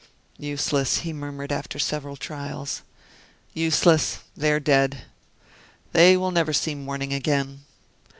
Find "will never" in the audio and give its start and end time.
6.17-6.53